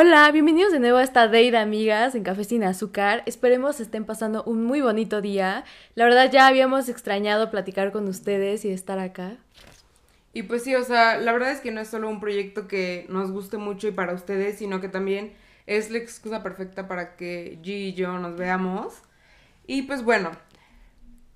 [0.00, 3.24] Hola, bienvenidos de nuevo a esta Day de Amigas en Café Sin Azúcar.
[3.26, 5.64] Esperemos estén pasando un muy bonito día.
[5.96, 9.38] La verdad ya habíamos extrañado platicar con ustedes y estar acá.
[10.32, 13.06] Y pues sí, o sea, la verdad es que no es solo un proyecto que
[13.08, 15.32] nos guste mucho y para ustedes, sino que también
[15.66, 19.02] es la excusa perfecta para que G y yo nos veamos.
[19.66, 20.30] Y pues bueno,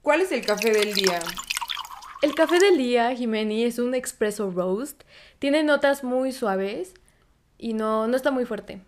[0.03, 1.19] ¿cuál es el café del día?
[2.23, 5.03] El café del día, Jimeni, es un expreso roast.
[5.41, 6.95] Tiene notas muy suaves
[7.63, 8.81] y no, no está muy fuerte.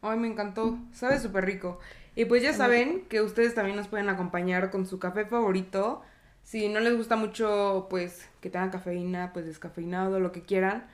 [0.00, 0.78] Ay, me encantó.
[0.92, 1.78] Sabe súper rico.
[2.16, 6.00] Y pues ya saben que ustedes también nos pueden acompañar con su café favorito.
[6.42, 10.86] Si no les gusta mucho, pues que tenga cafeína, pues descafeinado, lo que quieran.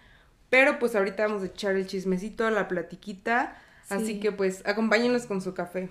[0.50, 3.56] Pero pues ahorita vamos a echar el chismecito, la platiquita.
[3.88, 5.90] Así que pues acompáñenos con su café.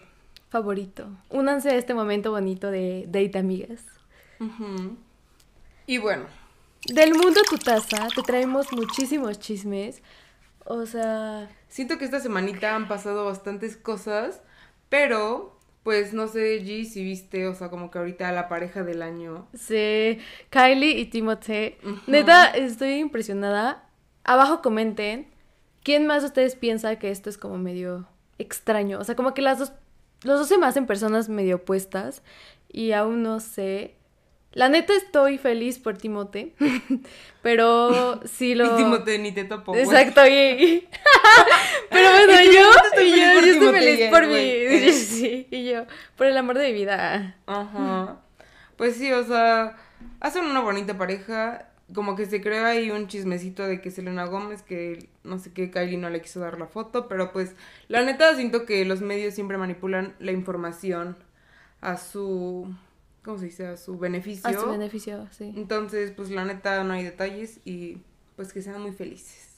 [0.49, 1.07] Favorito.
[1.29, 3.85] Únanse a este momento bonito de Date Amigas.
[5.85, 6.25] Y bueno.
[6.87, 10.01] Del mundo tu taza, te traemos muchísimos chismes.
[10.69, 11.49] O sea...
[11.69, 14.41] Siento que esta semanita han pasado bastantes cosas,
[14.89, 19.01] pero pues no sé, G, si viste, o sea, como que ahorita la pareja del
[19.01, 19.47] año.
[19.53, 21.77] Sí, Kylie y Timothée.
[22.07, 23.87] Neta, estoy impresionada.
[24.25, 25.29] Abajo comenten,
[25.83, 28.05] ¿quién más de ustedes piensa que esto es como medio
[28.37, 28.99] extraño?
[28.99, 29.71] O sea, como que las dos,
[30.23, 32.21] los dos se me hacen personas medio opuestas
[32.67, 33.96] y aún no sé
[34.57, 36.55] la neta estoy feliz por Timote,
[37.43, 38.73] pero sí lo...
[38.73, 39.75] Y Timote ni te topo.
[39.75, 40.87] Exacto, y...
[41.91, 44.91] pero bueno, yo, y yo, yo estoy feliz por mi...
[44.93, 47.35] Sí, y yo, por el amor de mi vida.
[47.45, 48.17] Ajá.
[48.77, 49.77] Pues sí, o sea,
[50.21, 54.63] hacen una bonita pareja, como que se crea ahí un chismecito de que Selena Gómez,
[54.63, 57.53] que no sé qué, Kylie no le quiso dar la foto, pero pues
[57.89, 61.15] la neta siento que los medios siempre manipulan la información
[61.79, 62.73] a su
[63.27, 63.67] ¿cómo se dice?
[63.67, 64.49] A su beneficio.
[64.49, 65.53] A su beneficio, sí.
[65.57, 67.97] Entonces, pues la neta no hay detalles y
[68.37, 69.56] pues que sean muy felices.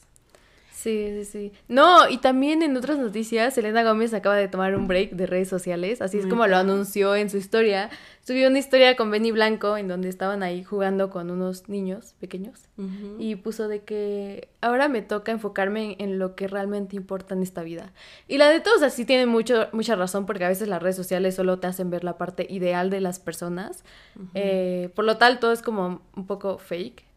[0.82, 1.52] Sí, sí, sí.
[1.68, 5.48] No, y también en otras noticias, Selena Gómez acaba de tomar un break de redes
[5.48, 7.90] sociales, así es como lo anunció en su historia.
[8.22, 12.70] Subió una historia con Benny Blanco en donde estaban ahí jugando con unos niños pequeños
[13.18, 17.62] y puso de que ahora me toca enfocarme en, lo que realmente importa en esta
[17.62, 17.92] vida.
[18.26, 21.34] Y la de todos así tiene mucho, mucha razón porque a veces las redes sociales
[21.34, 23.84] solo te hacen ver la parte ideal de las personas.
[24.32, 27.09] Eh, por lo tal, todo es como un poco fake.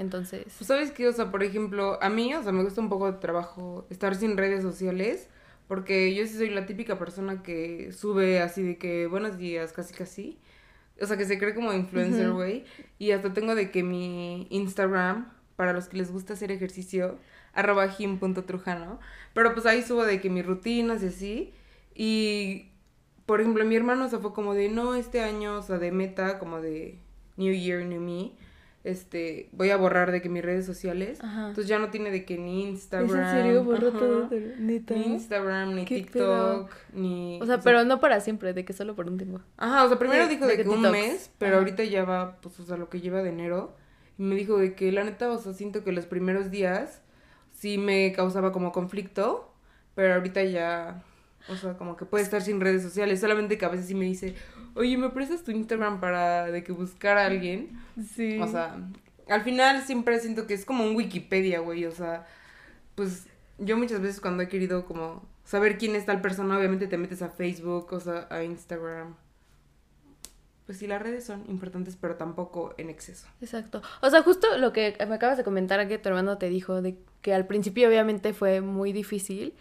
[0.00, 0.44] Entonces.
[0.56, 3.12] Pues, sabes qué, o sea, por ejemplo, a mí, o sea, me gusta un poco
[3.12, 5.28] de trabajo estar sin redes sociales.
[5.68, 9.94] Porque yo sí soy la típica persona que sube así de que buenos días, casi
[9.94, 10.38] casi.
[11.00, 12.64] O sea, que se cree como influencer, güey.
[12.98, 17.18] Y hasta tengo de que mi Instagram, para los que les gusta hacer ejercicio,
[17.52, 18.98] arroba him.trujano.
[19.34, 21.54] Pero pues ahí subo de que mis rutinas y así.
[21.94, 22.72] Y,
[23.26, 26.38] por ejemplo, mi hermano se fue como de, no, este año, o sea, de meta,
[26.38, 26.98] como de
[27.36, 28.32] New Year, New Me
[28.82, 31.18] este, voy a borrar de que mis redes sociales.
[31.22, 33.18] Entonces ya no tiene de que ni Instagram.
[33.18, 33.64] en serio?
[33.64, 37.40] Borró todo, Ni Instagram, ni TikTok, ni...
[37.42, 39.40] O sea, pero no para siempre, de que solo por un tiempo.
[39.56, 42.64] Ajá, o sea, primero dijo de, que, un mes, pero ahorita ya va, pues, o
[42.64, 43.76] sea, lo que lleva de enero.
[44.18, 47.02] Y me dijo de que la neta, o sea, siento que los primeros días
[47.52, 49.52] sí me causaba como conflicto,
[49.94, 51.02] pero ahorita ya
[51.48, 53.20] o sea, como que puede estar sin redes sociales.
[53.20, 54.34] Solamente que a veces sí me dice,
[54.74, 57.80] oye, ¿me prestas tu Instagram para de que buscar a alguien?
[58.14, 58.38] Sí.
[58.40, 58.76] O sea,
[59.28, 61.86] al final siempre siento que es como un Wikipedia, güey.
[61.86, 62.26] O sea,
[62.94, 63.26] pues
[63.58, 67.22] yo muchas veces cuando he querido como saber quién es tal persona, obviamente te metes
[67.22, 69.14] a Facebook, o sea, a Instagram
[70.70, 73.26] pues sí, las redes son importantes, pero tampoco en exceso.
[73.40, 73.82] Exacto.
[74.02, 76.96] O sea, justo lo que me acabas de comentar que tu hermano te dijo, de
[77.22, 79.52] que al principio obviamente fue muy difícil,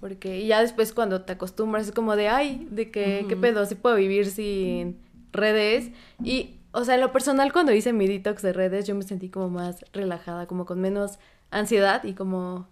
[0.00, 3.66] porque ya después cuando te acostumbras es como de, ay, de que, ¿qué pedo?
[3.66, 4.98] Sí puedo vivir sin
[5.32, 5.90] redes.
[6.24, 9.28] Y, o sea, en lo personal cuando hice mi detox de redes, yo me sentí
[9.28, 11.18] como más relajada, como con menos
[11.50, 12.68] ansiedad y como,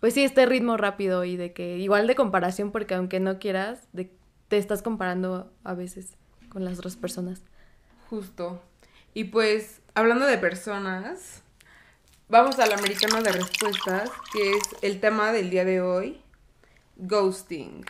[0.00, 3.88] pues sí, este ritmo rápido y de que igual de comparación, porque aunque no quieras,
[3.94, 4.12] de,
[4.48, 6.18] te estás comparando a veces
[6.56, 7.42] con las otras personas.
[8.08, 8.62] Justo.
[9.12, 11.42] Y pues, hablando de personas,
[12.30, 16.18] vamos al americano de respuestas, que es el tema del día de hoy,
[16.96, 17.84] ghosting.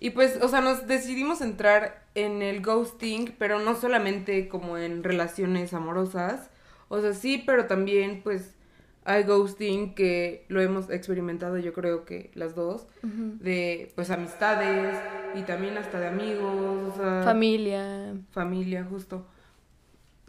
[0.00, 5.04] Y pues, o sea, nos decidimos entrar en el ghosting, pero no solamente como en
[5.04, 6.50] relaciones amorosas,
[6.88, 8.56] o sea, sí, pero también pues
[9.04, 14.98] hay ghosting que lo hemos experimentado yo creo que las dos, de pues amistades
[15.34, 16.94] y también hasta de amigos,
[17.24, 18.14] familia.
[18.30, 19.26] Familia, justo.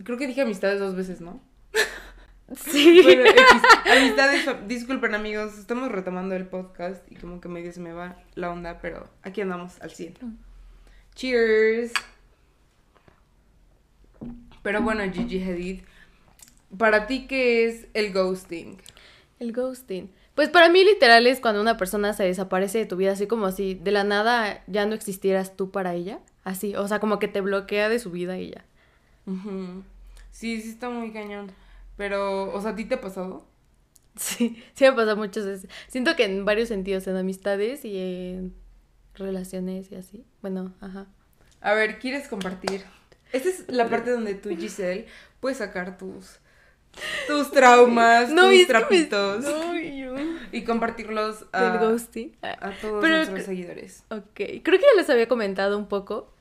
[0.03, 1.39] Creo que dije amistades dos veces, ¿no?
[2.55, 3.01] Sí.
[3.03, 3.23] Bueno,
[3.89, 8.51] amistades, disculpen amigos, estamos retomando el podcast y como que medio se me va la
[8.51, 10.17] onda, pero aquí andamos al 100.
[10.21, 10.37] Mm.
[11.15, 11.93] Cheers.
[14.61, 15.81] Pero bueno, Gigi Hadid,
[16.77, 18.77] ¿Para ti qué es el ghosting?
[19.39, 20.09] El ghosting.
[20.35, 23.51] Pues para mí literal es cuando una persona se desaparece de tu vida, así como
[23.51, 27.27] si de la nada ya no existieras tú para ella, así, o sea, como que
[27.27, 28.65] te bloquea de su vida y ya.
[30.31, 31.51] Sí, sí está muy cañón.
[31.97, 33.45] Pero, o sea, ¿a ti te ha pasado?
[34.15, 35.67] Sí, sí me ha pasado muchas veces.
[35.87, 38.53] Siento que en varios sentidos, en amistades y en
[39.15, 40.23] relaciones y así.
[40.43, 41.07] Bueno, ajá.
[41.61, 42.83] A ver, ¿quieres compartir?
[43.31, 45.07] Esta es la parte donde tú, Giselle,
[45.39, 46.39] puedes sacar tus
[47.27, 49.45] tus traumas, tus trapitos.
[50.51, 51.73] Y compartirlos a,
[52.43, 54.03] a todos nuestros seguidores.
[54.09, 56.31] Ok, creo que ya les había comentado un poco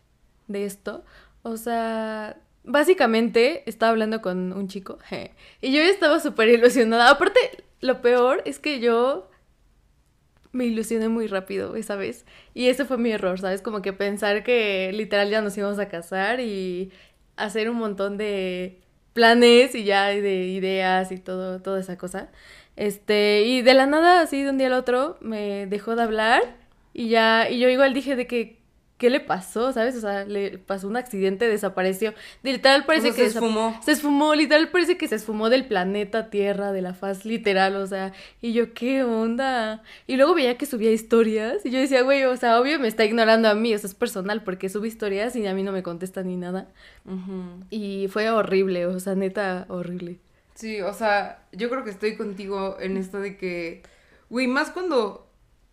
[0.49, 1.05] de esto.
[1.43, 4.99] O sea, básicamente estaba hablando con un chico
[5.61, 7.11] y yo estaba súper ilusionada.
[7.11, 7.41] Aparte,
[7.81, 9.29] lo peor es que yo
[10.53, 12.27] me ilusioné muy rápido esa vez.
[12.55, 13.63] Y ese fue mi error, ¿sabes?
[13.63, 16.93] Como que pensar que literal ya nos íbamos a casar y
[17.37, 18.81] hacer un montón de
[19.13, 22.29] planes y ya de ideas y todo, toda esa cosa.
[22.77, 26.57] Este, y de la nada, así de un día al otro, me dejó de hablar
[26.95, 28.62] y ya, y yo igual dije de que,
[28.99, 29.73] ¿qué le pasó?
[29.73, 29.97] ¿Sabes?
[29.97, 32.15] O sea, le pasó un accidente, desapareció.
[32.43, 33.79] Literal parece que se esfumó.
[33.85, 37.87] Se esfumó, literal parece que se esfumó del planeta Tierra, de la faz literal, o
[37.87, 39.83] sea, y yo, ¿qué onda?
[40.07, 43.05] Y luego veía que subía historias y yo decía, güey, o sea, obvio me está
[43.05, 46.23] ignorando a mí, eso es personal, porque sube historias y a mí no me contesta
[46.23, 46.69] ni nada.
[47.71, 50.19] Y fue horrible, o sea, neta, horrible.
[50.55, 53.83] Sí, o sea, yo creo que estoy contigo en esto de que,
[54.31, 55.29] güey, más cuando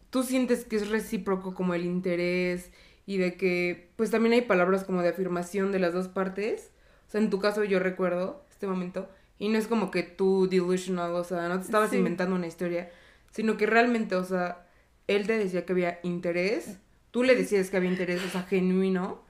[0.10, 2.72] tú sientes que es recíproco como el interés
[3.10, 6.70] y de que pues también hay palabras como de afirmación de las dos partes.
[7.08, 9.10] O sea, en tu caso yo recuerdo este momento
[9.40, 12.92] y no es como que tú delusional, o sea, no te estabas inventando una historia,
[13.32, 14.68] sino que realmente, o sea,
[15.08, 16.78] él te decía que había interés,
[17.10, 19.24] tú le decías que había interés, o sea, genuino.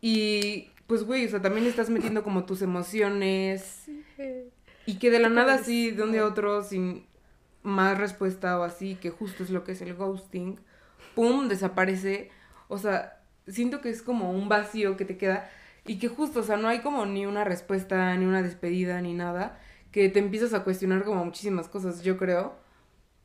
[0.00, 3.90] Y pues, güey, o sea, también estás metiendo como tus emociones.
[4.86, 7.04] Y que de la nada así, de un día a otro, sin
[7.62, 10.58] más respuesta o así, que justo es lo que es el ghosting,
[11.14, 11.48] ¡pum!
[11.48, 12.30] desaparece.
[12.74, 15.48] O sea, siento que es como un vacío que te queda
[15.86, 19.12] y que justo, o sea, no hay como ni una respuesta, ni una despedida, ni
[19.12, 19.58] nada,
[19.90, 22.54] que te empiezas a cuestionar como muchísimas cosas, yo creo.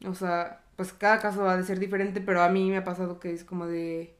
[0.06, 3.20] O sea, pues cada caso va a ser diferente, pero a mí me ha pasado
[3.20, 4.16] que es como de...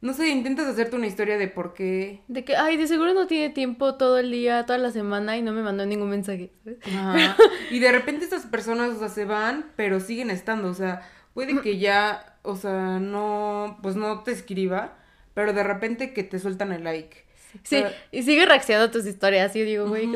[0.00, 2.22] No sé, intentas hacerte una historia de por qué.
[2.28, 5.42] De que, ay, de seguro no tiene tiempo todo el día, toda la semana y
[5.42, 6.52] no me mandó ningún mensaje.
[7.70, 10.68] Y de repente estas personas, o sea, se van, pero siguen estando.
[10.68, 11.02] O sea,
[11.36, 14.96] puede que ya o sea, no, pues no te escriba,
[15.34, 17.24] pero de repente que te sueltan el like.
[17.64, 20.08] Sí, y sigue reaccionando a tus historias, y digo, güey,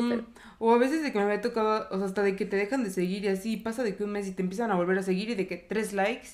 [0.59, 2.83] O a veces de que me había tocado, o sea, hasta de que te dejan
[2.83, 5.03] de seguir y así, pasa de que un mes y te empiezan a volver a
[5.03, 6.29] seguir y de que tres likes,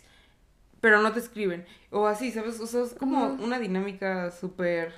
[0.81, 1.65] pero no te escriben.
[1.89, 2.59] O así, ¿sabes?
[2.59, 4.93] O sea, es como una dinámica súper,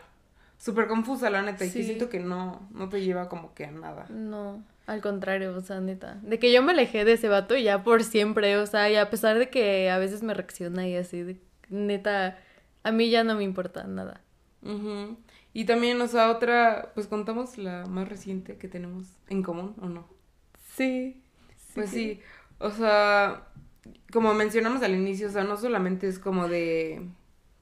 [0.58, 3.72] súper confusa, la neta, y que siento que no, no te lleva como que a
[3.72, 4.06] nada.
[4.10, 4.64] No.
[4.90, 6.18] Al contrario, o sea, neta.
[6.24, 8.96] De que yo me alejé de ese vato y ya por siempre, o sea, y
[8.96, 11.40] a pesar de que a veces me reacciona y así, de,
[11.70, 12.40] neta,
[12.82, 14.24] a mí ya no me importa nada.
[15.54, 19.90] Y también, o sea, otra, pues contamos la más reciente que tenemos en común, ¿o
[19.90, 20.08] no?
[20.74, 21.22] Sí.
[21.76, 22.20] pues sí,
[22.58, 23.48] o sea,
[24.12, 27.08] como mencionamos al inicio, o sea, no solamente es como de,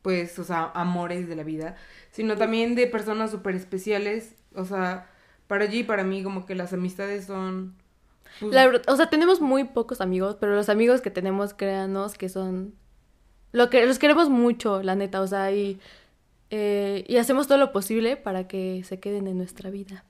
[0.02, 1.76] pues, o sea, amores de la vida,
[2.10, 5.10] sino también de personas súper especiales, o sea,
[5.48, 7.76] para allí, para mí, como que las amistades son...
[8.40, 8.56] Pues,
[8.88, 12.74] o sea, tenemos muy pocos amigos, pero los amigos que tenemos, créanos, que son...
[13.54, 15.80] Lo que los queremos mucho, la neta, o sea, y,
[16.50, 20.04] eh, y hacemos todo lo posible para que se queden en nuestra vida.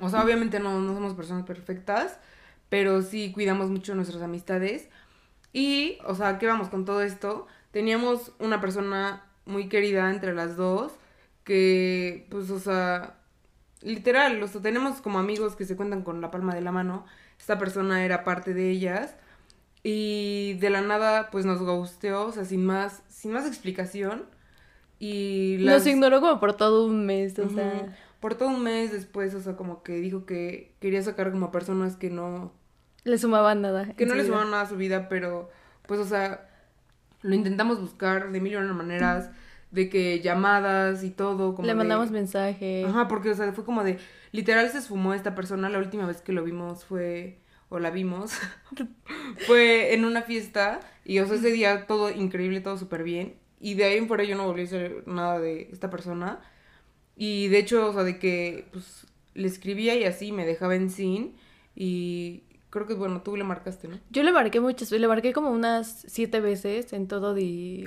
[0.00, 2.18] O sea, obviamente no, no somos personas perfectas,
[2.70, 4.88] pero sí cuidamos mucho nuestras amistades.
[5.52, 7.46] Y, o sea, ¿qué vamos con todo esto?
[7.70, 10.92] Teníamos una persona muy querida entre las dos,
[11.44, 13.18] que, pues, o sea,
[13.82, 17.04] literal, los tenemos como amigos que se cuentan con la palma de la mano.
[17.38, 19.14] Esta persona era parte de ellas.
[19.82, 24.24] Y de la nada, pues nos gusteó, o sea, sin más, sin más explicación.
[24.98, 27.96] Y Nos ignoró como por todo un mes, o sea.
[28.20, 31.96] Por todo un mes después, o sea, como que dijo que quería sacar como personas
[31.96, 32.52] que no...
[33.02, 33.94] Le sumaban nada.
[33.94, 35.50] Que no le sumaban nada a su vida, pero,
[35.88, 36.48] pues, o sea,
[37.22, 39.30] lo intentamos buscar de mil y una maneras
[39.72, 41.54] de que llamadas y todo.
[41.54, 42.84] Como Le mandamos mensaje.
[42.84, 43.98] Ajá, porque, o sea, fue como de,
[44.30, 48.32] literal se esfumó esta persona, la última vez que lo vimos fue, o la vimos,
[49.46, 53.34] fue en una fiesta y, o sea, ese día todo increíble, todo súper bien.
[53.60, 56.40] Y de ahí en fuera yo no volví a hacer nada de esta persona.
[57.16, 60.90] Y de hecho, o sea, de que, pues, le escribía y así, me dejaba en
[60.90, 61.34] sin
[61.74, 62.44] y...
[62.70, 63.98] Creo que, bueno, tú le marcaste, ¿no?
[64.08, 67.36] Yo le marqué muchas, le marqué como unas siete veces en todo,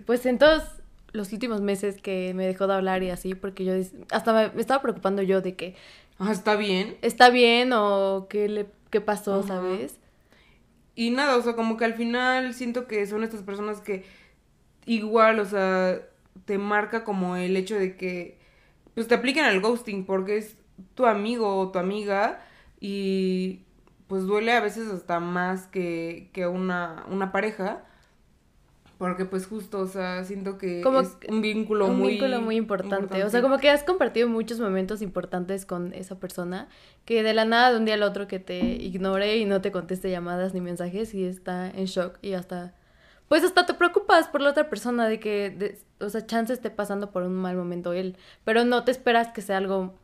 [0.05, 0.83] pues en todos
[1.15, 3.73] los últimos meses que me dejó de hablar y así, porque yo
[4.11, 5.75] hasta me, estaba preocupando yo de que...
[6.19, 6.97] Ah, ¿está bien?
[7.01, 9.99] ¿Está bien o qué le qué pasó, sabes?
[10.95, 14.05] y nada, o sea, como que al final siento que son estas personas que
[14.85, 16.01] igual, o sea,
[16.45, 18.39] te marca como el hecho de que
[18.93, 20.57] pues te apliquen al ghosting porque es
[20.95, 22.41] tu amigo o tu amiga
[22.79, 23.61] y
[24.07, 27.83] pues duele a veces hasta más que, que una, una pareja.
[28.97, 32.13] Porque pues justo, o sea, siento que es un vínculo un muy...
[32.13, 33.23] vínculo muy importante.
[33.23, 36.69] O sea, como que has compartido muchos momentos importantes con esa persona
[37.03, 39.71] que de la nada de un día al otro que te ignore y no te
[39.71, 42.73] conteste llamadas ni mensajes y está en shock y hasta...
[43.27, 47.11] Pues hasta te preocupas por la otra persona de que, o sea, chance esté pasando
[47.11, 49.95] por un mal momento él, pero no te esperas que sea algo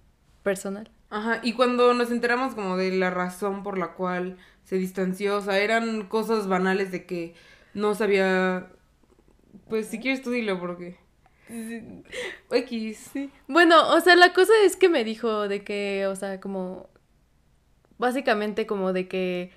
[0.43, 0.89] personal.
[1.11, 5.41] Ajá, y cuando nos enteramos como de la razón por la cual se distanció, o
[5.41, 7.35] sea, eran cosas banales de que
[7.73, 8.71] no sabía,
[9.71, 10.97] pues si quieres tú dilo porque...
[12.51, 13.09] X.
[13.13, 13.31] Sí.
[13.47, 16.89] Bueno, o sea, la cosa es que me dijo de que, o sea, como...
[17.97, 19.51] Básicamente como de que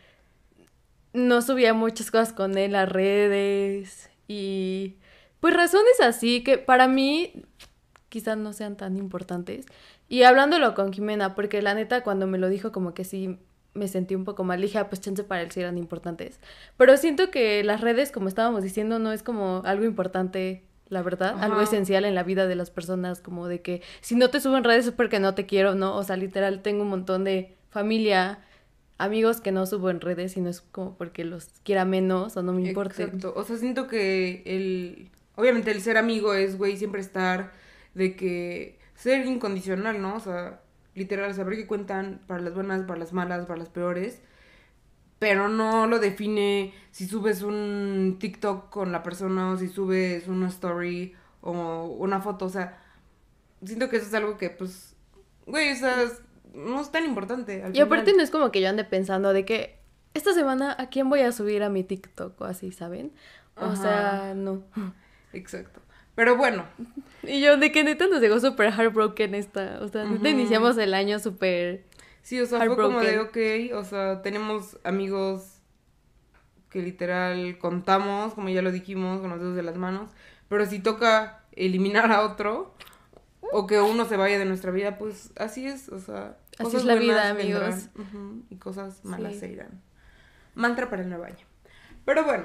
[1.14, 4.96] no subía muchas cosas con él a redes y
[5.40, 7.44] pues razones así que para mí
[8.10, 9.66] quizás no sean tan importantes.
[10.08, 13.38] Y hablándolo con Jimena, porque la neta cuando me lo dijo como que sí
[13.74, 16.38] me sentí un poco mal, dije, ah, pues chance para él sí eran importantes.
[16.76, 21.42] Pero siento que las redes, como estábamos diciendo, no es como algo importante, la verdad,
[21.42, 24.56] algo esencial en la vida de las personas, como de que si no te subo
[24.56, 25.96] en redes es porque no te quiero, ¿no?
[25.96, 28.38] O sea, literal, tengo un montón de familia,
[28.98, 32.42] amigos que no subo en redes y no es como porque los quiera menos o
[32.42, 33.02] no me importe.
[33.02, 37.52] Exacto, o sea, siento que el, obviamente el ser amigo es, güey, siempre estar
[37.94, 40.16] de que ser incondicional, ¿no?
[40.16, 40.60] O sea,
[40.94, 44.20] literal, saber que cuentan para las buenas, para las malas, para las peores,
[45.18, 50.48] pero no lo define si subes un TikTok con la persona o si subes una
[50.48, 52.80] story o una foto, o sea,
[53.64, 54.94] siento que eso es algo que, pues,
[55.46, 55.96] güey, o sea,
[56.54, 57.62] no es tan importante.
[57.72, 59.78] y aparte no es como que yo ande pensando de que
[60.14, 63.12] esta semana a quién voy a subir a mi TikTok o así, ¿saben?
[63.56, 64.62] O sea, no.
[65.32, 65.80] Exacto.
[66.14, 66.64] Pero bueno.
[67.22, 69.78] Y yo, de que neta nos llegó súper heartbroken esta.
[69.80, 71.84] O sea, iniciamos el año súper.
[72.22, 75.58] Sí, o sea, fue como de, ok, o sea, tenemos amigos
[76.70, 80.10] que literal contamos, como ya lo dijimos, con los dedos de las manos.
[80.48, 82.74] Pero si toca eliminar a otro,
[83.52, 86.38] o que uno se vaya de nuestra vida, pues así es, o sea.
[86.58, 87.88] Así es la vida, amigos.
[88.48, 89.82] y cosas malas se irán.
[90.54, 91.44] Mantra para el nuevo año.
[92.04, 92.44] Pero bueno,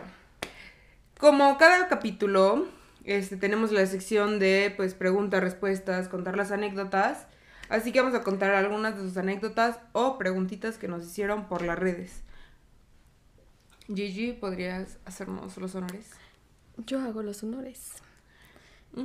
[1.18, 2.68] como cada capítulo
[3.04, 7.28] este, tenemos la sección de pues preguntas, respuestas, contar las anécdotas.
[7.70, 11.62] Así que vamos a contar algunas de sus anécdotas o preguntitas que nos hicieron por
[11.62, 12.24] las redes.
[13.88, 16.12] Gigi, ¿podrías hacernos los honores?
[16.86, 17.96] Yo hago los honores.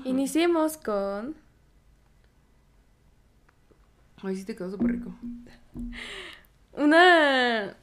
[0.05, 1.37] Iniciemos con.
[4.23, 5.15] Ay, sí te quedó súper rico.
[6.73, 7.77] Una.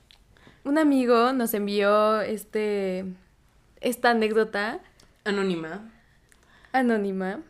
[0.63, 3.05] Un amigo nos envió este.
[3.81, 4.79] Esta anécdota.
[5.23, 5.91] Anónima
[6.71, 7.43] anónima.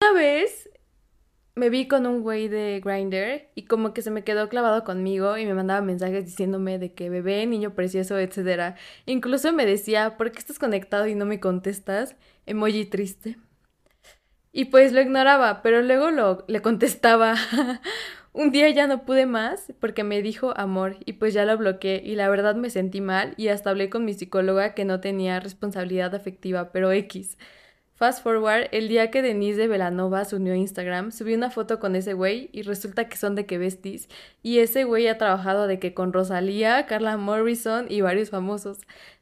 [0.00, 0.70] Una vez
[1.58, 5.36] me vi con un güey de Grinder y como que se me quedó clavado conmigo
[5.36, 8.76] y me mandaba mensajes diciéndome de que bebé, niño precioso, etc.
[9.06, 12.16] Incluso me decía, ¿por qué estás conectado y no me contestas?
[12.46, 13.38] Emoji triste.
[14.52, 17.34] Y pues lo ignoraba, pero luego lo, le contestaba.
[18.32, 22.02] un día ya no pude más porque me dijo amor y pues ya lo bloqueé
[22.04, 25.40] y la verdad me sentí mal y hasta hablé con mi psicóloga que no tenía
[25.40, 27.36] responsabilidad afectiva, pero X.
[27.98, 31.80] Fast forward, el día que Denise de Velanova se unió a Instagram, subí una foto
[31.80, 34.08] con ese güey y resulta que son de que besties.
[34.40, 38.78] Y ese güey ha trabajado de que con Rosalía, Carla Morrison y varios famosos.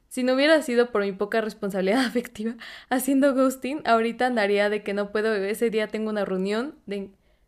[0.09, 2.57] Si no hubiera sido por mi poca responsabilidad afectiva
[2.91, 6.75] haciendo ghosting, ahorita andaría de que no puedo, ese día tengo una reunión,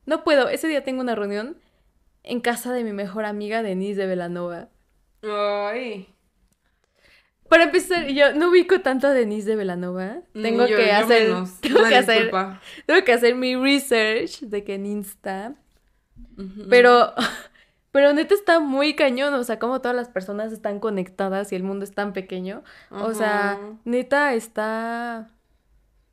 [0.07, 1.59] no puedo, ese día tengo una reunión
[2.23, 4.71] en casa de mi mejor amiga Denise de Velanova.
[5.23, 6.09] Ay.
[7.49, 10.19] Para empezar, yo no ubico tanto a Denise de Velanova.
[10.33, 11.35] Tengo que hacer.
[11.61, 12.31] tengo que hacer.
[12.87, 15.55] Tengo que hacer mi research de que en Insta.
[16.69, 17.15] Pero.
[17.91, 19.33] Pero neta está muy cañón.
[19.35, 22.63] O sea, como todas las personas están conectadas y el mundo es tan pequeño.
[22.91, 25.31] O sea, neta está.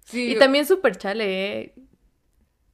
[0.05, 0.31] Sí.
[0.31, 1.73] Y también súper chale, ¿eh?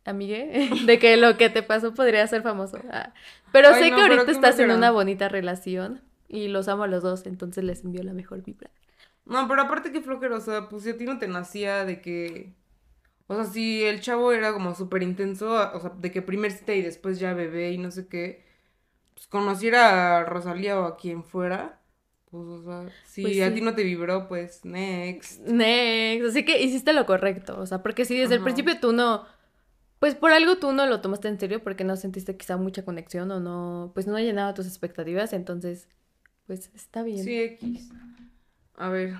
[0.06, 2.78] Amigue, de que lo que te pasó podría ser famoso.
[2.92, 3.14] Ah,
[3.52, 6.02] pero sé que ahorita estás en una bonita relación.
[6.34, 8.72] Y los amo a los dos, entonces les envío la mejor vibra.
[9.26, 12.02] No, pero aparte que flojero, o sea, pues si a ti no te nacía de
[12.02, 12.54] que...
[13.28, 16.74] O sea, si el chavo era como súper intenso, o sea, de que primer cita
[16.74, 18.46] y después ya bebé y no sé qué,
[19.14, 21.82] pues conociera a Rosalía o a quien fuera,
[22.30, 25.42] pues, o sea, si pues a ti no te vibró, pues next.
[25.42, 29.26] Next, así que hiciste lo correcto, o sea, porque si desde el principio tú no,
[30.00, 33.32] pues por algo tú no lo tomaste en serio porque no sentiste quizá mucha conexión
[33.32, 35.88] o no, pues no llenaba tus expectativas, entonces
[36.48, 37.24] pues está bien.
[37.24, 37.90] Sí, X.
[38.76, 39.16] A ver.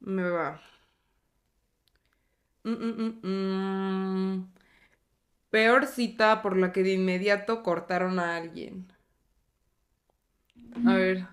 [0.00, 0.60] Me va.
[2.64, 4.48] Mm, mm, mm,
[5.50, 8.92] Peor cita por la que de inmediato cortaron a alguien.
[10.86, 11.26] A ver.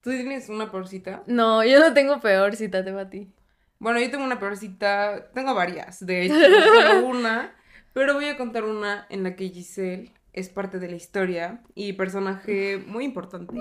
[0.00, 1.22] ¿Tú tienes una peor cita?
[1.26, 3.32] No, yo no tengo peor cita, tengo a ti.
[3.78, 5.30] Bueno, yo tengo una peor cita.
[5.32, 6.34] Tengo varias, de hecho,
[6.74, 7.54] solo una.
[7.92, 11.94] Pero voy a contar una en la que Giselle es parte de la historia y
[11.94, 13.54] personaje muy importante.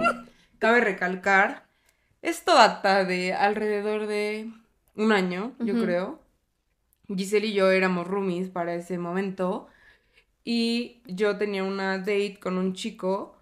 [0.59, 1.67] Cabe recalcar,
[2.21, 4.51] esto data de alrededor de
[4.95, 6.19] un año, yo creo.
[7.07, 9.67] Giselle y yo éramos roomies para ese momento
[10.43, 13.37] y yo tenía una date con un chico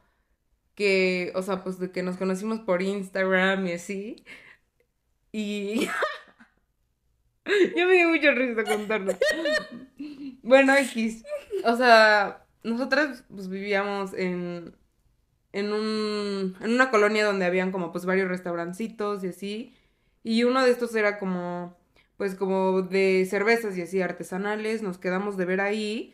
[0.76, 4.26] que, o sea, pues de que nos conocimos por Instagram y así.
[5.32, 5.88] Y
[7.78, 9.14] yo me dio mucha risa contarlo.
[10.44, 11.24] bueno, X.
[11.64, 14.76] O sea, nosotras pues vivíamos en
[15.54, 19.76] en un en una colonia donde habían como pues varios restaurancitos y así.
[20.24, 21.78] Y uno de estos era como
[22.18, 26.14] pues como de cervezas y así artesanales, nos quedamos de ver ahí.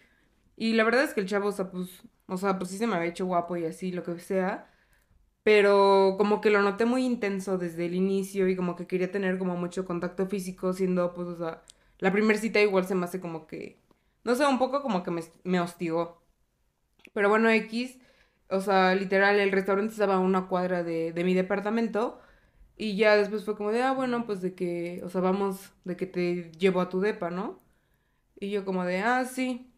[0.57, 1.89] Y la verdad es que el chavo, o sea, pues,
[2.27, 4.69] o sea, pues sí se me había hecho guapo y así, lo que sea.
[5.43, 9.37] Pero como que lo noté muy intenso desde el inicio y como que quería tener
[9.39, 11.63] como mucho contacto físico, siendo, pues, o sea,
[11.99, 13.79] la primera cita igual se me hace como que,
[14.23, 16.21] no sé, un poco como que me, me hostigó.
[17.17, 17.97] Pero bueno, X,
[18.47, 22.21] o sea, literal, el restaurante estaba a una cuadra de, de mi departamento.
[22.77, 25.97] Y ya después fue como de, ah, bueno, pues de que, o sea, vamos, de
[25.97, 27.57] que te llevo a tu depa, ¿no?
[28.39, 29.71] Y yo como de, ah, sí.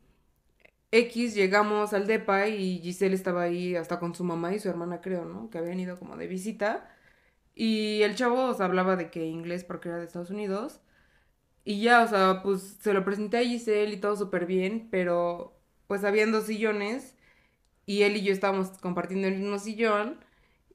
[0.91, 5.01] X llegamos al depa y Giselle estaba ahí hasta con su mamá y su hermana,
[5.01, 5.50] creo, ¿no?
[5.50, 6.89] Que habían ido como de visita.
[7.55, 10.81] Y el chavo, o sea, hablaba de que inglés porque era de Estados Unidos.
[11.65, 15.55] Y ya, o sea, pues se lo presenté a Giselle y todo súper bien, pero
[15.88, 17.15] pues habían dos sillones
[17.89, 20.19] y él y yo estábamos compartiendo el mismo sillón.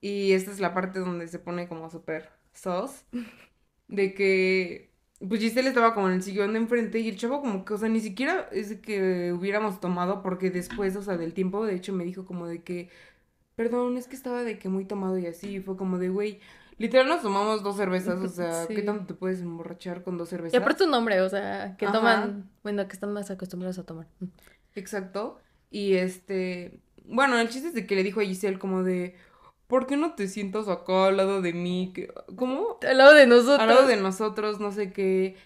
[0.01, 3.05] Y esta es la parte donde se pone como súper sos.
[3.87, 7.65] De que, pues Giselle estaba como en el sillón de enfrente y el chavo como
[7.65, 11.35] que, o sea, ni siquiera es de que hubiéramos tomado porque después, o sea, del
[11.35, 12.89] tiempo, de hecho me dijo como de que,
[13.55, 15.57] perdón, es que estaba de que muy tomado y así.
[15.57, 16.41] Y fue como de, güey,
[16.79, 20.55] literal nos tomamos dos cervezas, o sea, ¿qué tanto te puedes emborrachar con dos cervezas?
[20.55, 24.09] Y aparte tu nombre, o sea, que toman, bueno, que están más acostumbrados a tomar.
[24.75, 25.39] Exacto.
[25.71, 29.15] Y este, bueno, el chiste es de que le dijo a Giselle como de,
[29.67, 31.93] ¿por qué no te sientas acá al lado de mí?
[32.37, 32.79] ¿Cómo?
[32.87, 33.61] Al lado de nosotros.
[33.61, 35.37] Al lado de nosotros, no sé qué.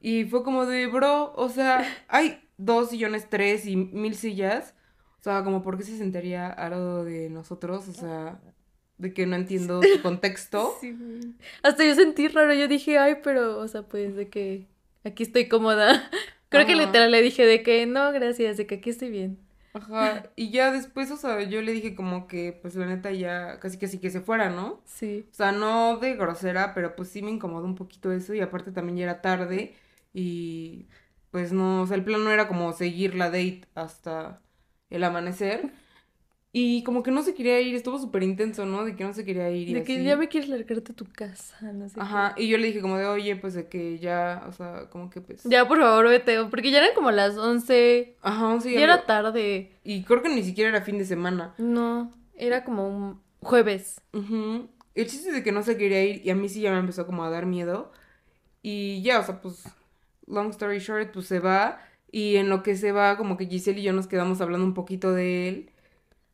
[0.00, 4.74] Y fue como de, bro, o sea, hay dos sillones, tres y mil sillas.
[5.18, 7.88] O sea, como, ¿por qué se sentaría al lado de nosotros?
[7.88, 8.40] O sea,
[8.96, 10.76] de que no entiendo su contexto.
[10.80, 10.96] Sí.
[11.62, 14.66] Hasta yo sentí raro, yo dije, ay, pero, o sea, pues de que
[15.04, 16.10] aquí estoy cómoda.
[16.48, 19.38] Creo que literal le dije de que no, gracias, de que aquí estoy bien.
[19.72, 23.60] Ajá, y ya después, o sea, yo le dije como que, pues la neta ya
[23.60, 24.82] casi que sí que se fuera, ¿no?
[24.84, 25.26] Sí.
[25.32, 28.72] O sea, no de grosera, pero pues sí me incomodó un poquito eso y aparte
[28.72, 29.74] también ya era tarde
[30.12, 30.88] y
[31.30, 34.42] pues no, o sea, el plan no era como seguir la date hasta
[34.90, 35.72] el amanecer.
[36.52, 38.84] Y como que no se quería ir, estuvo súper intenso, ¿no?
[38.84, 39.68] De que no se quería ir.
[39.68, 42.00] Y de que ya me quieres largarte a tu casa, no sé.
[42.00, 45.10] Ajá, y yo le dije como de, oye, pues de que ya, o sea, como
[45.10, 45.44] que pues...
[45.44, 48.16] Ya, por favor, vete, porque ya eran como las once.
[48.20, 48.72] Ajá, once.
[48.72, 49.70] Ya era tarde.
[49.84, 51.54] Y creo que ni siquiera era fin de semana.
[51.58, 54.00] No, era como un jueves.
[54.12, 54.62] Ajá.
[54.96, 56.78] El chiste es de que no se quería ir y a mí sí ya me
[56.78, 57.92] empezó como a dar miedo.
[58.60, 59.62] Y ya, o sea, pues,
[60.26, 61.80] long story short, pues se va.
[62.10, 64.74] Y en lo que se va, como que Giselle y yo nos quedamos hablando un
[64.74, 65.70] poquito de él.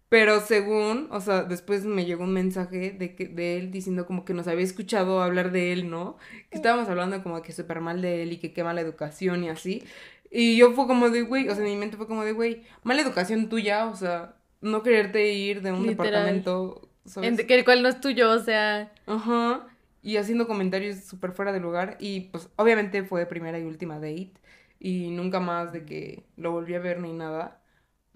[0.09, 4.25] Pero según, o sea, después me llegó un mensaje de, que, de él diciendo como
[4.25, 6.17] que nos había escuchado hablar de él, ¿no?
[6.51, 9.49] Que estábamos hablando como que súper mal de él y que qué mala educación y
[9.49, 9.83] así.
[10.31, 12.63] Y yo fue como de, güey, o sea, en mi mente fue como de, güey,
[12.85, 17.45] mala educación tuya, o sea, no quererte ir de un departamento, ¿sabes?
[17.45, 18.93] que el cual no es tuyo, o sea.
[19.07, 19.67] Ajá.
[20.03, 21.97] Y haciendo comentarios súper fuera de lugar.
[21.99, 24.35] Y pues obviamente fue primera y última date.
[24.79, 27.61] Y nunca más de que lo volví a ver ni nada.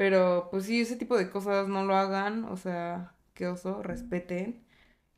[0.01, 4.65] Pero pues sí, ese tipo de cosas no lo hagan, o sea, qué oso, respeten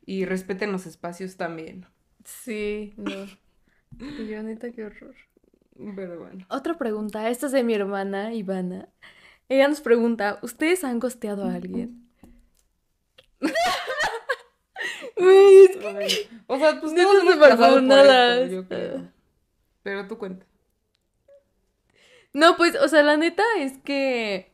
[0.05, 1.85] y respeten los espacios también.
[2.25, 3.27] Sí, no.
[4.27, 5.15] Yo neta, qué horror.
[5.95, 6.45] Pero bueno.
[6.49, 8.89] Otra pregunta, esta es de mi hermana Ivana.
[9.47, 12.05] Ella nos pregunta, ¿ustedes han costeado a alguien?
[16.47, 18.45] O sea, pues no, no pasado nada.
[18.47, 19.09] yo creo.
[19.81, 20.45] Pero tú cuenta.
[22.33, 24.52] No, pues, o sea, la neta es que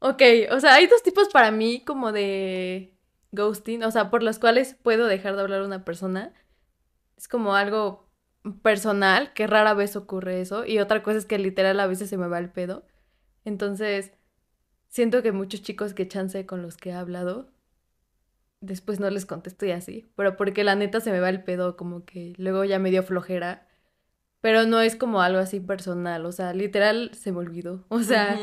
[0.00, 2.94] Ok, o sea, hay dos tipos para mí como de
[3.32, 6.32] ghosting, o sea, por los cuales puedo dejar de hablar a una persona.
[7.16, 8.08] Es como algo
[8.62, 12.16] personal, que rara vez ocurre eso, y otra cosa es que literal a veces se
[12.16, 12.86] me va el pedo.
[13.44, 14.12] Entonces,
[14.88, 17.50] siento que muchos chicos que chance con los que he hablado,
[18.60, 21.76] después no les contesto y así, pero porque la neta se me va el pedo,
[21.76, 23.66] como que luego ya me dio flojera.
[24.40, 27.84] Pero no es como algo así personal, o sea, literal se me olvidó.
[27.88, 28.38] O sea,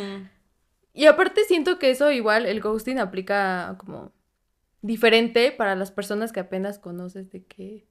[0.96, 4.14] y aparte siento que eso igual el ghosting aplica como
[4.82, 7.88] diferente para las personas que apenas conoces de que...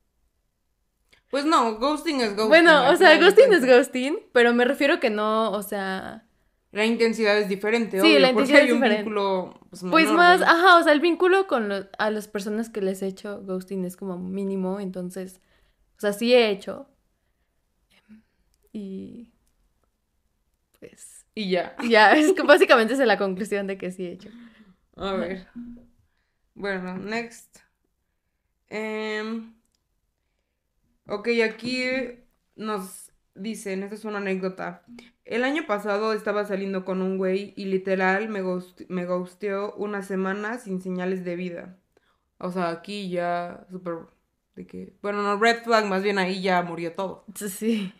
[1.30, 2.48] Pues no, ghosting es ghosting.
[2.48, 6.26] Bueno, o sea, ghosting es ghosting, pero me refiero que no, o sea...
[6.72, 9.02] La intensidad es diferente, sí, la intensidad es diferente.
[9.02, 13.00] Vínculo, pues, pues más, ajá, o sea, el vínculo con a las personas que les
[13.02, 15.40] he hecho ghosting es como mínimo, entonces,
[15.96, 16.88] o sea, sí he hecho.
[18.72, 19.30] Y
[20.80, 21.76] pues y ya.
[21.88, 24.30] Ya, es que básicamente es la conclusión de que sí he hecho.
[24.96, 25.48] A ver.
[26.54, 27.58] Bueno, next.
[28.68, 29.54] Em,
[31.06, 31.84] ok, aquí
[32.56, 34.84] nos dicen, esta es una anécdota.
[35.24, 38.42] El año pasado estaba saliendo con un güey y literal me,
[38.88, 41.78] me gusteó una semana sin señales de vida.
[42.38, 43.94] O sea, aquí ya súper...
[44.54, 47.24] De que, bueno, no, red flag, más bien ahí ya murió todo.
[47.34, 47.92] Sí.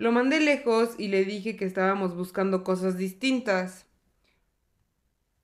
[0.00, 3.84] Lo mandé lejos y le dije que estábamos buscando cosas distintas.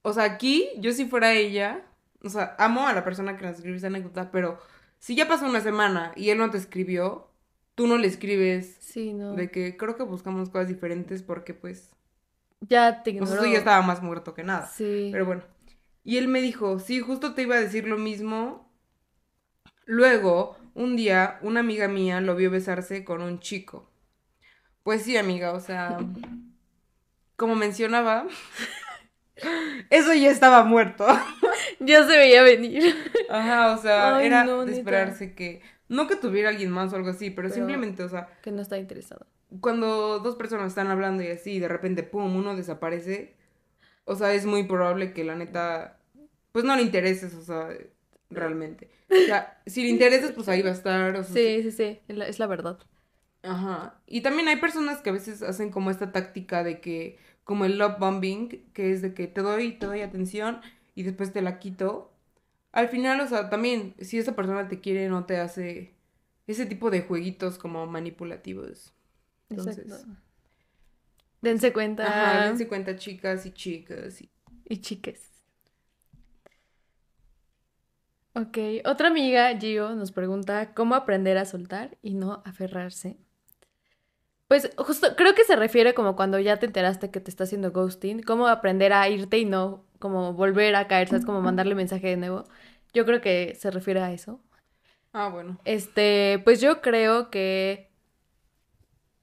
[0.01, 1.85] O sea, aquí, yo si fuera ella,
[2.23, 4.59] o sea, amo a la persona que nos escribió esa anécdota, pero
[4.99, 7.29] si ya pasó una semana y él no te escribió,
[7.75, 8.79] tú no le escribes.
[8.81, 9.35] Sí, no.
[9.35, 11.95] De que creo que buscamos cosas diferentes porque pues...
[12.61, 13.45] Ya te ignoró.
[13.45, 14.69] ya estaba más muerto que nada.
[14.69, 15.11] Sí.
[15.13, 15.43] Pero bueno.
[16.03, 18.73] Y él me dijo, sí, justo te iba a decir lo mismo.
[19.85, 23.91] Luego, un día, una amiga mía lo vio besarse con un chico.
[24.87, 25.99] Pues sí, amiga, o sea,
[27.35, 28.29] como mencionaba,
[29.91, 31.05] eso ya estaba muerto.
[31.81, 32.95] ya se veía venir.
[33.29, 37.31] Ajá, o sea, era de esperarse que, no que tuviera alguien más o algo así,
[37.31, 38.29] pero, simplemente, o sea.
[38.43, 39.27] Que no está interesado.
[39.61, 43.35] Cuando dos personas están hablando y así, y de repente, pum, uno desaparece,
[44.05, 45.99] o sea, es muy probable que la neta,
[46.53, 47.71] pues no le intereses, o sea,
[48.31, 48.89] realmente.
[49.11, 51.25] O sea, si le intereses, pues ahí va a estar.
[51.25, 52.79] sí, sí, sí, es la verdad.
[53.47, 54.01] Ajá.
[54.07, 57.79] Y también hay personas que a veces hacen como esta táctica de que, como el
[57.79, 60.61] love bombing, que es de que te doy, te doy atención
[60.95, 62.13] y después te la quito.
[62.73, 65.95] Al final, o sea, también, si esa persona te quiere, no te hace
[66.47, 68.93] ese tipo de jueguitos como manipulativos.
[69.49, 70.07] Entonces,
[71.41, 72.07] Dense cuenta.
[72.07, 74.21] Ajá, dense cuenta, chicas y chicas.
[74.21, 74.31] Y,
[74.65, 75.31] y chiques.
[78.35, 83.17] Ok, otra amiga, Gio, nos pregunta cómo aprender a soltar y no aferrarse.
[84.49, 87.73] Pues justo creo que se refiere como cuando ya te enteraste que te está haciendo
[87.73, 91.25] ghosting, cómo aprender a irte y no como volver a caer, ¿sabes?
[91.25, 92.45] Como mandarle mensaje de nuevo.
[92.93, 94.41] Yo creo que se refiere a eso.
[95.13, 95.59] Ah, bueno.
[95.65, 97.91] Este, pues yo creo que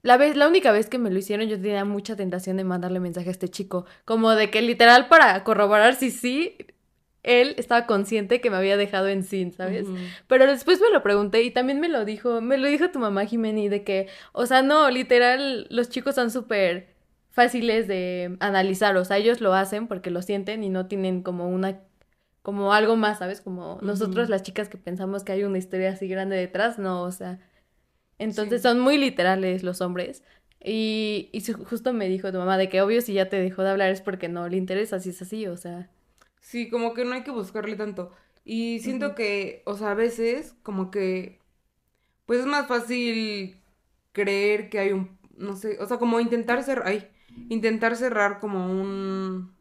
[0.02, 3.00] la vez, la única vez que me lo hicieron, yo tenía mucha tentación de mandarle
[3.00, 6.58] mensaje a este chico, como de que literal para corroborar si sí
[7.24, 9.92] él estaba consciente que me había dejado en sin, ¿sabes?
[10.28, 13.26] Pero después me lo pregunté y también me lo dijo, me lo dijo tu mamá
[13.26, 16.94] Jimeni de que, o sea, no, literal, los chicos son súper
[17.30, 21.48] fáciles de analizar, o sea, ellos lo hacen porque lo sienten y no tienen como
[21.48, 21.80] una,
[22.42, 23.40] como algo más, ¿sabes?
[23.40, 27.10] Como nosotros las chicas que pensamos que hay una historia así grande detrás, no, o
[27.10, 27.40] sea,
[28.18, 30.22] entonces son muy literales los hombres.
[30.62, 33.70] Y, y justo me dijo tu mamá de que obvio si ya te dejó de
[33.70, 35.90] hablar es porque no le interesa, si es así, o sea.
[36.44, 38.12] Sí, como que no hay que buscarle tanto.
[38.44, 41.40] Y siento que, o sea, a veces como que,
[42.26, 43.62] pues es más fácil
[44.12, 47.10] creer que hay un, no sé, o sea, como intentar cerrar, ay,
[47.48, 49.54] intentar cerrar como un,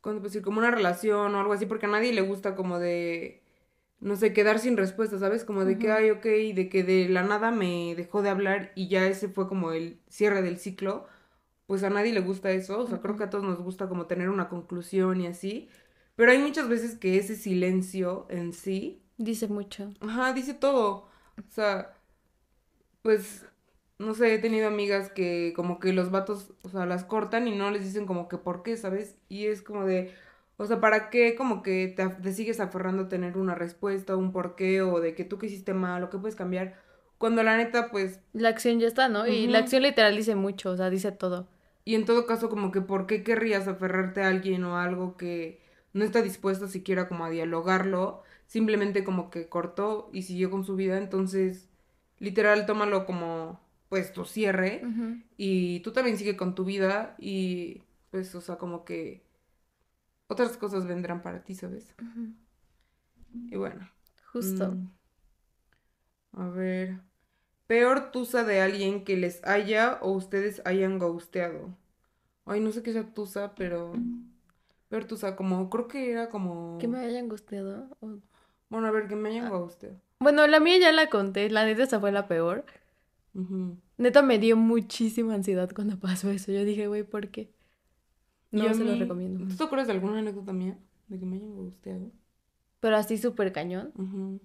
[0.00, 0.42] ¿cómo decir?
[0.42, 3.42] Como una relación o algo así, porque a nadie le gusta como de,
[4.00, 5.44] no sé, quedar sin respuesta, ¿sabes?
[5.44, 8.88] Como de que, ay, ok, de que de la nada me dejó de hablar y
[8.88, 11.06] ya ese fue como el cierre del ciclo
[11.66, 14.06] pues a nadie le gusta eso, o sea, creo que a todos nos gusta como
[14.06, 15.68] tener una conclusión y así,
[16.16, 19.02] pero hay muchas veces que ese silencio en sí...
[19.16, 19.92] Dice mucho.
[20.00, 21.08] Ajá, dice todo.
[21.38, 21.96] O sea,
[23.02, 23.46] pues,
[23.98, 27.56] no sé, he tenido amigas que como que los vatos, o sea, las cortan y
[27.56, 29.16] no les dicen como que por qué, ¿sabes?
[29.28, 30.12] Y es como de,
[30.56, 34.32] o sea, ¿para qué como que te, te sigues aferrando a tener una respuesta, un
[34.32, 36.76] por qué, o de que tú que hiciste mal, o que puedes cambiar?
[37.18, 38.20] Cuando la neta, pues...
[38.32, 39.26] La acción ya está, ¿no?
[39.26, 41.48] Y la acción literal dice mucho, o sea, dice todo.
[41.84, 45.60] Y en todo caso, como que ¿por qué querrías aferrarte a alguien o algo que
[45.92, 48.22] no está dispuesto siquiera como a dialogarlo?
[48.46, 50.98] Simplemente como que cortó y siguió con su vida.
[50.98, 51.68] Entonces,
[52.18, 54.82] literal, tómalo como, pues, tu cierre.
[55.36, 59.22] Y tú también sigue con tu vida y, pues, o sea, como que
[60.28, 61.94] otras cosas vendrán para ti, ¿sabes?
[63.50, 63.88] Y bueno.
[64.32, 64.72] Justo.
[64.72, 64.88] Mm,
[66.32, 67.00] a ver.
[67.66, 71.74] Peor tusa de alguien que les haya o ustedes hayan gusteado.
[72.44, 73.92] Ay, no sé qué sea tusa, pero.
[75.10, 76.78] O sea, como, creo que era como...
[76.78, 77.88] Que me hayan gustado.
[78.68, 79.68] Bueno, a ver, que me hayan ah.
[80.20, 82.64] Bueno, la mía ya la conté, la neta esa fue la peor.
[83.96, 86.52] Neta me dio muchísima ansiedad cuando pasó eso.
[86.52, 87.50] Yo dije, güey, ¿por qué?
[88.52, 89.46] No se lo recomiendo.
[89.48, 90.78] ¿Tú te acuerdas de alguna anécdota mía?
[91.08, 92.12] De que me hayan gustado.
[92.78, 94.40] Pero así súper cañón.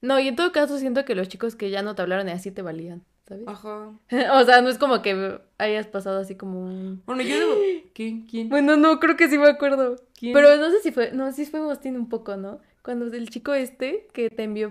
[0.00, 2.32] No, y en todo caso siento que los chicos que ya no te hablaron y
[2.32, 3.46] así te valían, ¿sabes?
[3.46, 3.92] Ajá.
[4.32, 7.02] o sea, no es como que hayas pasado así como un...
[7.06, 7.54] Bueno, yo debo...
[7.94, 8.26] ¿Quién?
[8.26, 8.48] ¿Quién?
[8.48, 9.96] Bueno, no, creo que sí me acuerdo.
[10.18, 10.32] ¿Quién?
[10.32, 11.12] Pero no sé si fue...
[11.12, 12.60] No, sí fue Agustín un poco, ¿no?
[12.82, 14.70] Cuando el chico este que te envió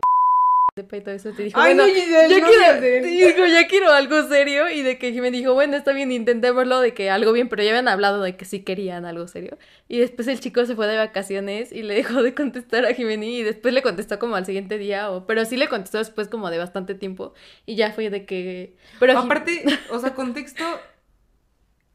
[0.78, 4.28] y todo eso te dijo, Ay, bueno, no, ya, quiero, te dijo, ya quiero algo
[4.28, 7.64] serio y de que me dijo, bueno, está bien, intentémoslo de que algo bien, pero
[7.64, 9.58] ya habían hablado de que sí querían algo serio.
[9.88, 13.38] Y después el chico se fue de vacaciones y le dejó de contestar a Jimení
[13.38, 16.50] y después le contestó como al siguiente día, o, pero sí le contestó después como
[16.50, 17.34] de bastante tiempo
[17.66, 18.76] y ya fue de que...
[19.00, 20.66] Pero Aparte, o sea, contexto,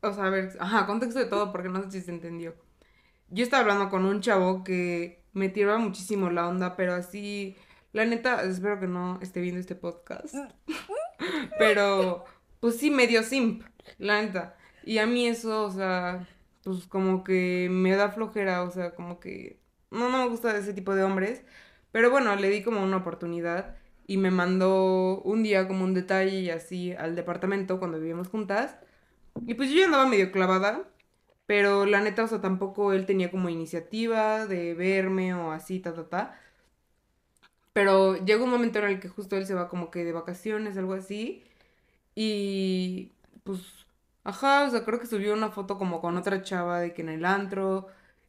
[0.01, 2.55] o sea, a ver, ajá, contexto de todo porque no sé si se entendió.
[3.29, 7.59] Yo estaba hablando con un chavo que me tiraba muchísimo la onda, pero así
[7.92, 10.35] la neta, espero que no esté viendo este podcast.
[11.59, 12.24] Pero,
[12.61, 13.64] pues sí, medio simp,
[13.98, 14.57] la neta.
[14.85, 16.26] Y a mí eso, o sea,
[16.64, 20.72] pues como que me da flojera, o sea, como que no, no me gusta ese
[20.74, 21.44] tipo de hombres.
[21.92, 23.76] Pero bueno, le di como una oportunidad
[24.07, 28.76] y me mandó un día como un detalle y así al departamento cuando vivíamos juntas.
[29.46, 30.90] Y pues yo ya andaba medio clavada,
[31.46, 35.94] pero la neta, o sea, tampoco él tenía como iniciativa de verme o así, ta,
[35.94, 36.40] ta, ta.
[37.81, 40.77] Pero llega un momento en el que justo él se va como que de vacaciones,
[40.77, 41.43] algo así.
[42.14, 43.12] Y
[43.43, 43.61] pues,
[44.23, 47.09] ajá, o sea, creo que subió una foto como con otra chava de que en
[47.09, 47.87] el antro.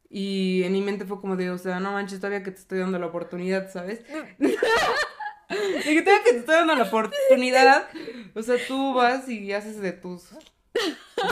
[0.08, 2.78] Y en mi mente fue como de, o sea, no manches, todavía que te estoy
[2.78, 4.02] dando la oportunidad, ¿sabes?
[4.38, 4.56] de
[5.84, 7.90] que todavía que te estoy dando la oportunidad.
[8.34, 10.30] O sea, tú vas y haces de tus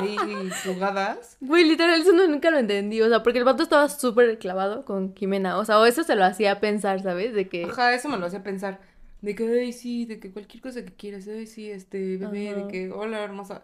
[0.02, 1.36] y jugadas.
[1.40, 3.00] Güey, literal, eso nunca lo entendí.
[3.02, 5.58] O sea, porque el vato estaba súper clavado con Jimena.
[5.58, 7.34] O sea, o eso se lo hacía pensar, ¿sabes?
[7.34, 7.64] De que.
[7.64, 8.80] Ajá, eso me lo hacía pensar.
[9.20, 12.68] De que, ay, sí, de que cualquier cosa que quieras, ay, sí, este, bebé, de
[12.68, 13.62] que, hola, hermosa.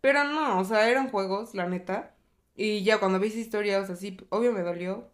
[0.00, 2.14] Pero no, o sea, eran juegos, la neta.
[2.54, 5.08] Y ya cuando vi esa historia, o sea, sí, obvio me dolió.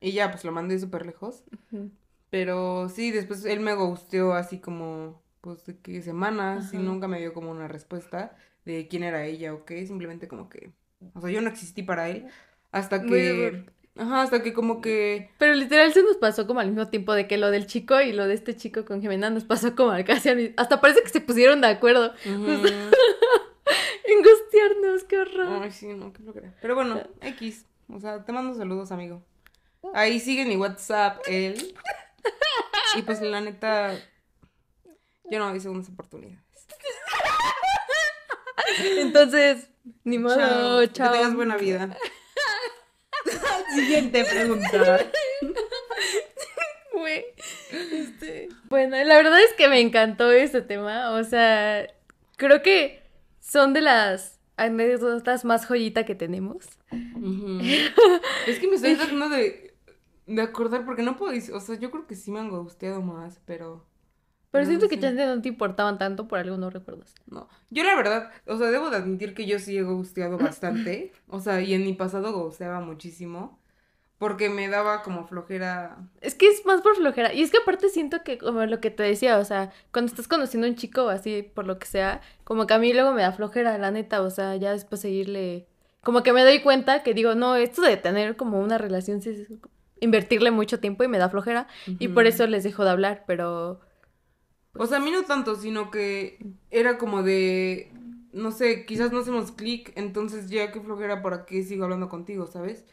[0.00, 1.44] Y ya, pues lo mandé súper lejos.
[2.30, 7.20] Pero sí, después él me gusteó así como, pues, de que semanas y nunca me
[7.20, 8.36] dio como una respuesta
[8.70, 10.70] de quién era ella o qué, simplemente como que,
[11.14, 12.26] o sea, yo no existí para él
[12.72, 13.64] hasta que...
[13.96, 15.30] Ajá, hasta que como que...
[15.36, 18.12] Pero literal se nos pasó como al mismo tiempo de que lo del chico y
[18.12, 21.20] lo de este chico con Jimena nos pasó como casi al Hasta parece que se
[21.20, 22.14] pusieron de acuerdo.
[24.04, 25.62] Engustiarnos, qué horror.
[25.62, 26.52] Ay, sí, no, que lo creo.
[26.62, 27.66] Pero bueno, X.
[27.88, 29.22] O sea, te mando saludos, amigo.
[29.92, 31.74] Ahí sigue mi WhatsApp, él.
[32.96, 33.94] Y pues la neta,
[35.30, 36.49] yo no doy segundas oportunidades.
[38.98, 39.68] Entonces,
[40.04, 41.12] ni modo, chao.
[41.12, 41.96] Que tengas buena vida.
[43.74, 45.00] Siguiente pregunta.
[47.72, 51.12] Este, bueno, la verdad es que me encantó este tema.
[51.12, 51.86] O sea,
[52.36, 53.02] creo que
[53.40, 56.66] son de las anécdotas más joyita que tenemos.
[58.46, 59.74] es que me estoy tratando de,
[60.26, 63.40] de acordar porque no puedo o sea, yo creo que sí me han gusteado más,
[63.46, 63.86] pero...
[64.50, 67.14] Pero siento que chance no te importaban tanto, por algo no recuerdas.
[67.26, 67.48] No.
[67.70, 71.12] Yo la verdad, o sea, debo de admitir que yo sí he gusteado bastante.
[71.28, 73.60] o sea, y en mi pasado gusteaba muchísimo.
[74.18, 75.96] Porque me daba como flojera.
[76.20, 77.32] Es que es más por flojera.
[77.32, 80.28] Y es que aparte siento que, como lo que te decía, o sea, cuando estás
[80.28, 83.22] conociendo a un chico así, por lo que sea, como que a mí luego me
[83.22, 84.20] da flojera, la neta.
[84.20, 85.68] O sea, ya después seguirle.
[86.02, 89.22] Como que me doy cuenta que digo, no, esto de tener como una relación,
[90.00, 91.66] invertirle mucho tiempo y me da flojera.
[91.86, 93.80] Y por eso les dejo de hablar, pero
[94.74, 96.38] o sea, a mí no tanto, sino que
[96.70, 97.92] era como de,
[98.32, 102.46] no sé, quizás no hacemos clic, entonces ya qué flojera, ¿para qué sigo hablando contigo,
[102.46, 102.84] sabes?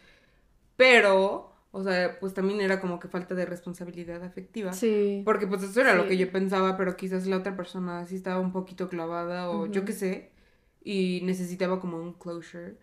[0.76, 4.74] Pero, o sea, pues también era como que falta de responsabilidad afectiva.
[4.74, 5.22] Sí.
[5.26, 8.40] Porque pues eso era lo que yo pensaba, pero quizás la otra persona sí estaba
[8.40, 10.32] un poquito clavada o yo qué sé,
[10.84, 12.78] y necesitaba como un closure.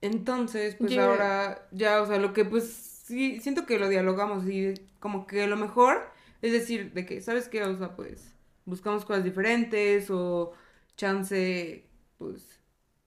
[0.00, 4.74] Entonces, pues ahora ya, o sea, lo que pues sí, siento que lo dialogamos y
[5.00, 6.11] como que lo mejor
[6.42, 7.62] es decir, de que, ¿sabes qué?
[7.64, 10.52] O sea, pues buscamos cosas diferentes o
[10.96, 12.60] chance, pues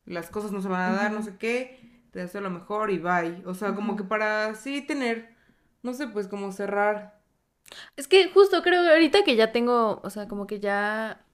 [0.06, 2.98] las cosas no se van a dar, no sé qué, te deseo lo mejor y
[3.00, 3.44] bye.
[3.46, 5.36] O sea, como que para sí tener,
[5.84, 7.22] no sé, pues como cerrar.
[7.98, 11.25] Es que justo creo que ahorita que ya tengo, o sea, como que ya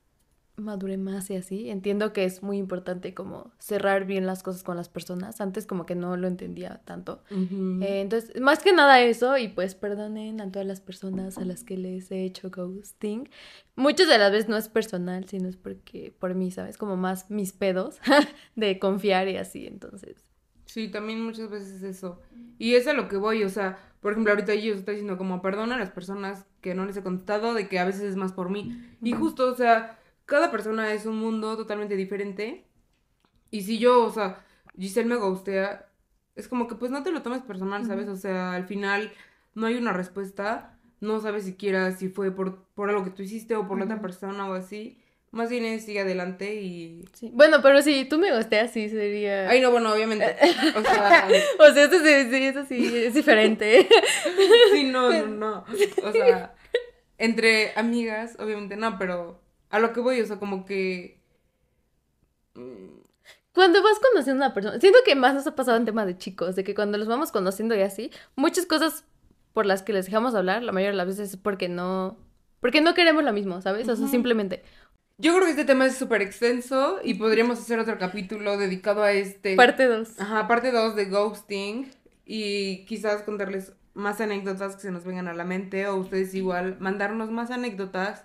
[0.62, 1.70] madure más y así.
[1.70, 5.42] Entiendo que es muy importante como cerrar bien las cosas con las personas.
[5.42, 7.24] Antes como que no lo entendía tanto.
[7.30, 11.64] Eh, entonces, más que nada eso, y pues perdonen a todas las personas a las
[11.64, 13.30] que les he hecho ghosting.
[13.76, 16.78] Muchas de las veces no es personal, sino es porque por mí, ¿sabes?
[16.78, 18.00] Como más mis pedos
[18.56, 20.26] de confiar y así, entonces.
[20.66, 22.22] Sí, también muchas veces eso.
[22.58, 25.42] Y es a lo que voy, o sea, por ejemplo, ahorita yo estoy diciendo como
[25.42, 28.34] perdona a las personas que no les he contado de que a veces es más
[28.34, 28.82] por mí.
[29.02, 32.66] Y justo, o sea, cada persona es un mundo totalmente diferente.
[33.50, 34.46] Y si yo, o sea,
[34.78, 35.90] Giselle me gustea,
[36.36, 38.08] es como que pues no te lo tomes personal, ¿sabes?
[38.08, 39.12] O sea, al final
[39.54, 43.56] no hay una respuesta, no sabes siquiera si fue por, por algo que tú hiciste
[43.56, 44.98] o por la otra persona o así.
[45.32, 47.06] Más bien es sigue adelante y...
[47.14, 47.32] Sí.
[47.34, 49.50] Bueno, pero si tú me gusteas, sí sería...
[49.50, 50.26] Ay, no, bueno, obviamente.
[50.76, 51.28] O sea...
[51.58, 53.88] o sea, esto sí, esto sí es diferente.
[54.74, 55.66] sí, no, no, no.
[56.04, 56.54] O sea,
[57.18, 61.20] entre amigas, obviamente no, pero a lo que voy, o sea, como que...
[62.56, 63.02] Mm,
[63.54, 66.18] cuando vas conociendo a una persona, siento que más nos ha pasado en tema de
[66.18, 69.04] chicos, de que cuando los vamos conociendo y así, muchas cosas
[69.54, 72.18] por las que les dejamos hablar, la mayoría de las veces es porque no,
[72.62, 73.90] porque no queremos lo mismo, ¿sabes?
[73.90, 74.64] O sea, simplemente.
[75.18, 79.12] Yo creo que este tema es súper extenso y podríamos hacer otro capítulo dedicado a
[79.12, 79.56] este.
[79.56, 80.20] Parte 2.
[80.20, 81.92] Ajá, parte 2 de ghosting
[82.26, 86.78] y quizás contarles más anécdotas que se nos vengan a la mente o ustedes igual
[86.80, 88.24] mandarnos más anécdotas.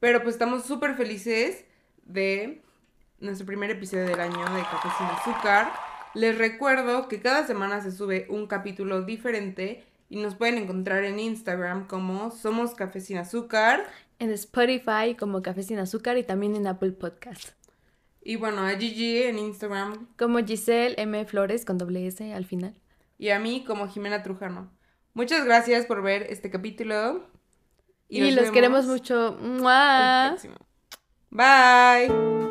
[0.00, 1.64] Pero pues estamos súper felices
[2.04, 2.62] de
[3.20, 5.70] nuestro primer episodio del año de Café sin Azúcar.
[6.14, 11.20] Les recuerdo que cada semana se sube un capítulo diferente y nos pueden encontrar en
[11.20, 13.86] Instagram como Somos Café sin Azúcar.
[14.18, 17.50] En Spotify como Café sin Azúcar y también en Apple Podcast.
[18.22, 20.08] Y bueno, a Gigi en Instagram.
[20.18, 21.24] Como Giselle M.
[21.26, 22.74] Flores con doble S al final.
[23.18, 24.70] Y a mí como Jimena Trujano.
[25.12, 27.26] Muchas gracias por ver este capítulo.
[28.10, 29.36] Y, los queremos mucho.
[31.30, 32.49] Bye.